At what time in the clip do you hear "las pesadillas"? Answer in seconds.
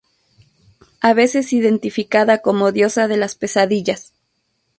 3.17-4.13